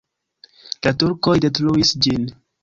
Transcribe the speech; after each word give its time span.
La 0.87 0.93
turkoj 1.03 1.35
detruis 1.45 1.93
ĝin. 2.07 2.27